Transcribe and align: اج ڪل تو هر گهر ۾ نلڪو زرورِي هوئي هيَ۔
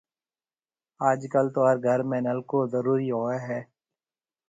اج 1.09 1.21
ڪل 1.33 1.45
تو 1.55 1.59
هر 1.67 1.77
گهر 1.85 1.99
۾ 2.11 2.17
نلڪو 2.27 2.59
زرورِي 2.73 3.09
هوئي 3.17 3.39
هيَ۔ 3.47 3.59